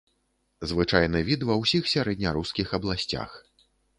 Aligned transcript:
Звычайны 0.71 1.19
від 1.27 1.45
ва 1.51 1.57
ўсіх 1.63 1.83
сярэднярускіх 1.93 2.67
абласцях. 2.81 3.37